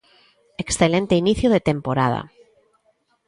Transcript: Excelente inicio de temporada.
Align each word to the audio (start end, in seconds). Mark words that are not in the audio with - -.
Excelente 0.63 1.13
inicio 1.23 1.47
de 1.51 1.63
temporada. 1.69 2.21